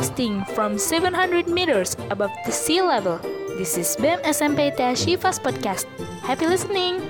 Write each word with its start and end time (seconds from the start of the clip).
Broadcasting 0.00 0.48
from 0.56 0.80
700 0.80 1.44
meters 1.44 1.92
above 2.08 2.32
the 2.48 2.54
sea 2.56 2.80
level. 2.80 3.20
This 3.60 3.76
is 3.76 3.92
BEM 4.00 4.16
SMP 4.24 4.72
Tia 4.72 4.96
Shifas 4.96 5.36
Podcast. 5.36 5.84
Happy 6.24 6.48
listening! 6.48 7.04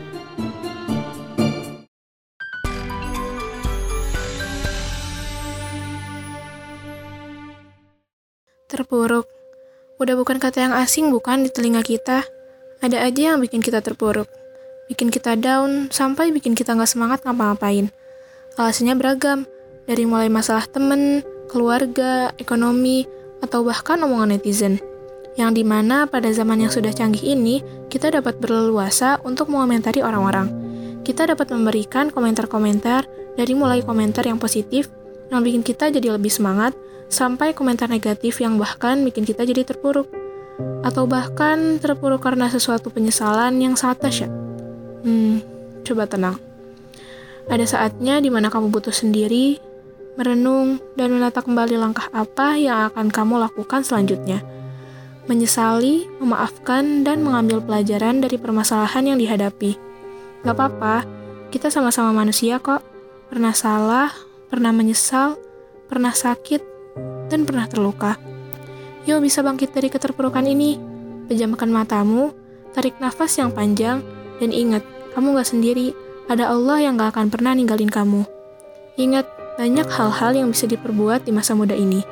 Terpuruk. 8.67 9.31
Udah 10.03 10.19
bukan 10.19 10.43
kata 10.43 10.59
yang 10.59 10.75
asing 10.75 11.15
bukan 11.15 11.47
di 11.47 11.55
telinga 11.55 11.87
kita. 11.87 12.27
Ada 12.83 13.07
aja 13.07 13.31
yang 13.31 13.39
bikin 13.39 13.63
kita 13.63 13.87
terpuruk. 13.87 14.27
Bikin 14.91 15.15
kita 15.15 15.39
down, 15.39 15.95
sampai 15.95 16.35
bikin 16.35 16.59
kita 16.59 16.75
nggak 16.75 16.91
semangat 16.91 17.23
ngapa-ngapain. 17.23 17.95
Alasannya 18.59 18.99
beragam, 18.99 19.47
dari 19.87 20.11
mulai 20.11 20.27
masalah 20.27 20.67
temen, 20.67 21.23
keluarga, 21.51 22.31
ekonomi, 22.39 23.03
atau 23.43 23.67
bahkan 23.67 23.99
omongan 23.99 24.39
netizen. 24.39 24.79
Yang 25.35 25.63
di 25.63 25.65
mana 25.67 26.07
pada 26.07 26.31
zaman 26.31 26.63
yang 26.63 26.71
sudah 26.71 26.95
canggih 26.95 27.35
ini, 27.35 27.67
kita 27.91 28.15
dapat 28.15 28.39
berleluasa 28.39 29.19
untuk 29.27 29.51
mengomentari 29.51 29.99
orang-orang. 29.99 30.47
Kita 31.03 31.27
dapat 31.27 31.51
memberikan 31.51 32.15
komentar-komentar 32.15 33.11
dari 33.35 33.53
mulai 33.59 33.83
komentar 33.83 34.23
yang 34.23 34.39
positif, 34.39 34.87
yang 35.35 35.43
bikin 35.43 35.67
kita 35.67 35.91
jadi 35.91 36.15
lebih 36.15 36.31
semangat, 36.31 36.77
sampai 37.11 37.51
komentar 37.51 37.91
negatif 37.91 38.39
yang 38.39 38.55
bahkan 38.55 39.03
bikin 39.03 39.27
kita 39.27 39.43
jadi 39.43 39.67
terpuruk. 39.67 40.07
Atau 40.87 41.09
bahkan 41.09 41.81
terpuruk 41.81 42.23
karena 42.23 42.47
sesuatu 42.53 42.93
penyesalan 42.93 43.59
yang 43.59 43.75
sangat 43.75 44.07
dahsyat. 44.07 44.33
Hmm, 45.03 45.41
coba 45.83 46.05
tenang. 46.05 46.37
Ada 47.49 47.67
saatnya 47.67 48.21
di 48.21 48.29
mana 48.29 48.53
kamu 48.53 48.69
butuh 48.69 48.93
sendiri, 48.93 49.59
merenung, 50.19 50.83
dan 50.99 51.15
menata 51.15 51.43
kembali 51.45 51.77
langkah 51.79 52.09
apa 52.11 52.57
yang 52.59 52.91
akan 52.91 53.11
kamu 53.11 53.43
lakukan 53.43 53.85
selanjutnya. 53.87 54.43
Menyesali, 55.29 56.11
memaafkan, 56.19 57.07
dan 57.07 57.23
mengambil 57.23 57.63
pelajaran 57.63 58.19
dari 58.19 58.35
permasalahan 58.35 59.15
yang 59.15 59.19
dihadapi. 59.21 59.79
Gak 60.43 60.55
apa-apa, 60.57 61.05
kita 61.55 61.71
sama-sama 61.71 62.11
manusia 62.11 62.59
kok. 62.59 62.83
Pernah 63.31 63.55
salah, 63.55 64.11
pernah 64.51 64.75
menyesal, 64.75 65.39
pernah 65.87 66.11
sakit, 66.11 66.63
dan 67.31 67.47
pernah 67.47 67.71
terluka. 67.71 68.19
Yuk 69.07 69.23
bisa 69.23 69.41
bangkit 69.41 69.71
dari 69.71 69.87
keterpurukan 69.87 70.45
ini. 70.45 70.77
Pejamkan 71.31 71.71
matamu, 71.71 72.35
tarik 72.75 72.99
nafas 72.99 73.39
yang 73.39 73.55
panjang, 73.55 74.03
dan 74.43 74.51
ingat, 74.51 74.83
kamu 75.15 75.39
gak 75.39 75.47
sendiri. 75.47 75.95
Ada 76.27 76.51
Allah 76.51 76.83
yang 76.83 76.99
gak 76.99 77.15
akan 77.15 77.31
pernah 77.31 77.55
ninggalin 77.55 77.91
kamu. 77.91 78.27
Ingat, 78.99 79.27
banyak 79.59 79.89
hal-hal 79.91 80.33
yang 80.35 80.49
bisa 80.53 80.69
diperbuat 80.69 81.27
di 81.27 81.33
masa 81.35 81.57
muda 81.57 81.75
ini. 81.75 82.03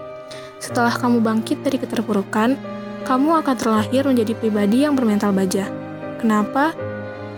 Setelah 0.59 0.91
kamu 0.95 1.23
bangkit 1.23 1.63
dari 1.63 1.79
keterpurukan, 1.79 2.59
kamu 3.07 3.31
akan 3.41 3.55
terlahir 3.55 4.03
menjadi 4.05 4.35
pribadi 4.35 4.83
yang 4.85 4.99
bermental 4.99 5.31
baja. 5.31 5.71
Kenapa? 6.19 6.75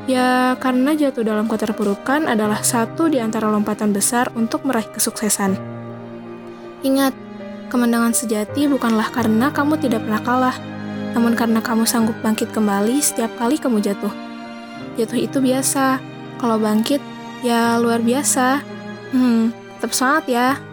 Ya, 0.09 0.57
karena 0.59 0.97
jatuh 0.97 1.23
dalam 1.23 1.47
keterpurukan 1.47 2.27
adalah 2.27 2.65
satu 2.65 3.07
di 3.07 3.21
antara 3.21 3.53
lompatan 3.53 3.93
besar 3.93 4.33
untuk 4.35 4.65
meraih 4.65 4.89
kesuksesan. 4.89 5.55
Ingat, 6.81 7.13
kemenangan 7.69 8.17
sejati 8.17 8.67
bukanlah 8.67 9.13
karena 9.13 9.53
kamu 9.53 9.79
tidak 9.79 10.03
pernah 10.03 10.23
kalah, 10.25 10.57
namun 11.13 11.37
karena 11.37 11.61
kamu 11.61 11.85
sanggup 11.85 12.17
bangkit 12.25 12.51
kembali 12.51 12.99
setiap 12.99 13.31
kali 13.37 13.61
kamu 13.61 13.85
jatuh. 13.85 14.11
Jatuh 14.99 15.21
itu 15.21 15.39
biasa, 15.39 16.01
kalau 16.41 16.57
bangkit, 16.57 16.99
ya 17.45 17.77
luar 17.77 18.01
biasa. 18.01 18.65
Hmm, 19.13 19.53
tetap 19.81 19.97
semangat 19.97 20.25
ya. 20.29 20.70